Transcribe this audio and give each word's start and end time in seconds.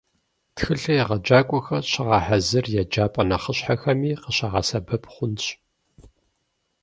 Тхылъыр 0.55 0.97
егъэджакӀуэхэр 1.01 1.83
щагъэхьэзыр 1.91 2.65
еджапӀэ 2.81 3.23
нэхъыщхьэхэми 3.29 4.11
къыщыбгъэсэбэп 4.21 5.03
хъунщ. 5.13 5.45